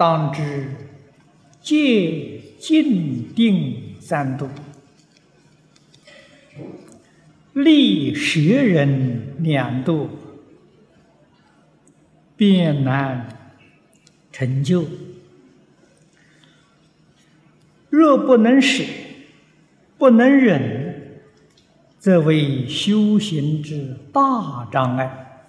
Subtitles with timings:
[0.00, 0.64] 当知
[1.60, 4.48] 戒禁定三度，
[7.52, 10.08] 立舍人两度，
[12.34, 13.28] 便难
[14.32, 14.86] 成就。
[17.90, 18.82] 若不能舍，
[19.98, 21.20] 不能忍，
[21.98, 25.44] 则为修行之大障碍。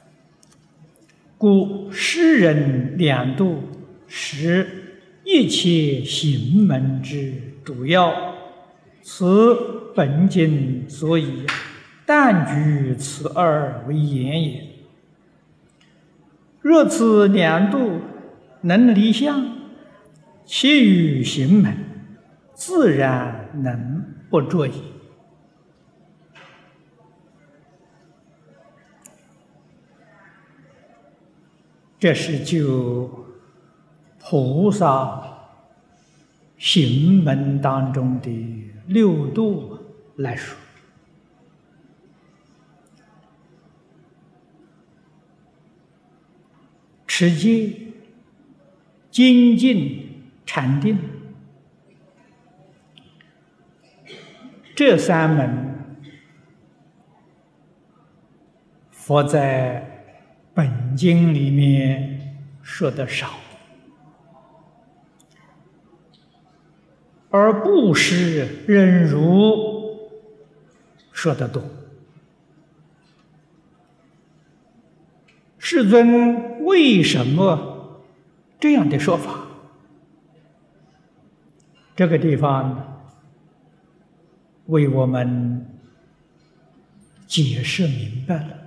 [1.38, 3.64] 故施人两度
[4.14, 7.34] 是一切行门之
[7.64, 8.36] 主要，
[9.02, 11.46] 此本经所以
[12.06, 14.68] 但举此二为言也。
[16.60, 18.02] 若此两度
[18.60, 19.50] 能离相，
[20.44, 21.74] 其余行门
[22.54, 24.74] 自然能不着矣。
[31.98, 33.10] 这是就
[34.32, 35.22] 菩萨
[36.58, 38.32] 行门当中的
[38.88, 39.78] 六度
[40.16, 40.58] 来说，
[47.06, 47.74] 持戒、
[49.10, 50.98] 精进、禅定
[54.74, 56.08] 这三门，
[58.92, 59.90] 佛在。
[60.54, 63.40] 本经里面说的少，
[67.32, 70.12] 而布施忍辱
[71.12, 71.64] 说的多。
[75.58, 78.02] 世尊为什么
[78.60, 79.48] 这样的说法？
[81.96, 83.08] 这个地方
[84.66, 85.66] 为我们
[87.28, 88.58] 解释明白了。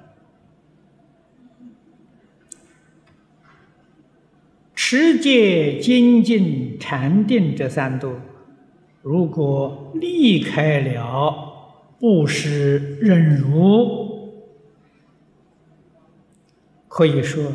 [4.75, 8.15] 持戒、精进、禅定这三度，
[9.05, 11.53] 如果离开了
[12.01, 14.43] 布施、忍辱，
[16.89, 17.53] 可以说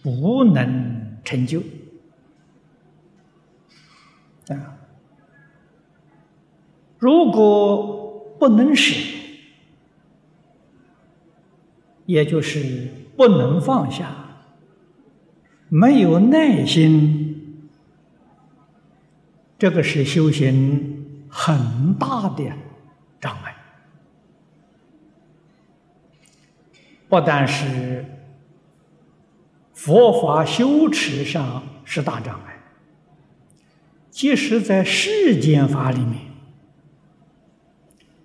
[0.00, 1.60] 不能成就
[4.46, 4.78] 啊。
[7.00, 8.94] 如果不能舍，
[12.04, 12.86] 也就是
[13.16, 14.08] 不能放下。
[15.68, 17.25] 没有耐心，
[19.58, 22.44] 这个是修行很大的
[23.20, 23.54] 障碍。
[27.08, 28.04] 不但是
[29.72, 32.58] 佛法修持上是大障碍，
[34.10, 36.16] 即使在世间法里面，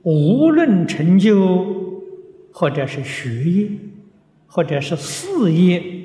[0.02, 2.02] 无论成就，
[2.52, 3.69] 或者是学业，
[4.48, 6.00] 或者是事业。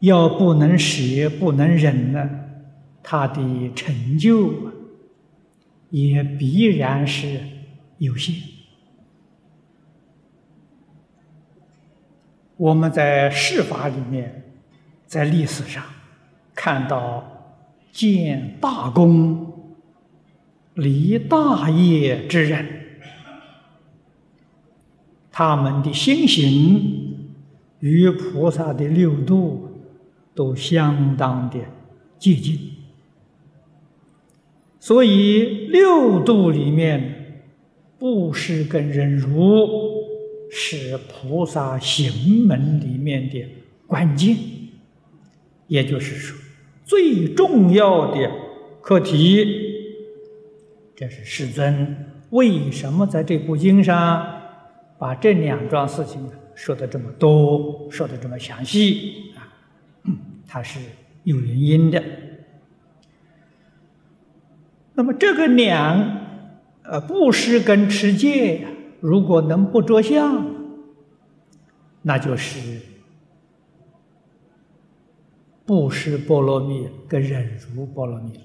[0.00, 2.28] 要不能舍，不能忍呢，
[3.02, 4.52] 他的成就
[5.90, 7.40] 也必然是
[7.98, 8.34] 有限。
[12.56, 14.42] 我们在世法里面，
[15.06, 15.82] 在历史上
[16.54, 17.24] 看到
[17.92, 19.76] 建大功、
[20.74, 22.66] 立大业之人，
[25.30, 27.28] 他们的心行
[27.80, 29.69] 与菩萨的六度。
[30.34, 31.58] 都相当的
[32.18, 32.58] 接近，
[34.78, 37.42] 所以六度里面，
[37.98, 39.68] 布施跟忍辱
[40.50, 43.44] 是菩萨行门里面的
[43.86, 44.36] 关键，
[45.66, 46.38] 也就是说
[46.84, 48.30] 最重要的
[48.80, 49.68] 课题。
[50.94, 51.96] 这是世尊
[52.30, 54.26] 为什么在这部经上
[54.98, 56.20] 把这两桩事情
[56.54, 59.29] 说的这么多，说的这么详细。
[60.52, 60.80] 它是
[61.22, 62.02] 有原因的。
[64.94, 66.18] 那么这个两，
[66.82, 68.66] 呃，布施跟持戒，
[68.98, 70.44] 如果能不着相，
[72.02, 72.80] 那就是
[75.64, 78.40] 布施波罗蜜跟忍辱波罗蜜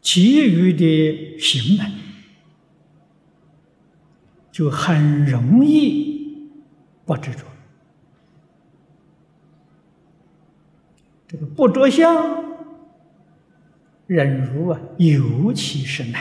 [0.00, 1.86] 其余的行门
[4.50, 6.50] 就很容易
[7.04, 7.44] 不执着。
[11.32, 12.44] 这个不着相，
[14.06, 16.20] 忍辱啊，尤其是难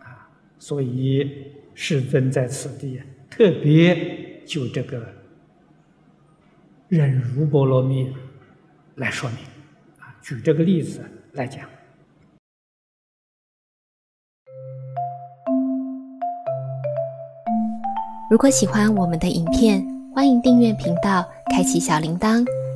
[0.00, 0.28] 啊！
[0.58, 5.02] 所以世尊在此地特别就这个
[6.88, 8.14] 忍辱波罗蜜
[8.96, 9.38] 来说明
[9.98, 11.02] 啊，举这个例子
[11.32, 11.66] 来讲。
[18.30, 19.82] 如果喜欢我们的影片，
[20.14, 22.44] 欢迎订阅频道，开启小铃铛，